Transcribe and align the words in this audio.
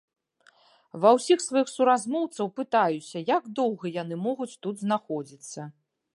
Ва 1.03 1.11
ўсіх 1.17 1.43
сваіх 1.47 1.67
суразмоўцаў 1.73 2.49
пытаюся, 2.61 3.17
як 3.35 3.43
доўга 3.61 3.93
яны 4.01 4.15
могуць 4.27 4.53
тут 4.67 4.75
знаходзіцца. 4.87 5.61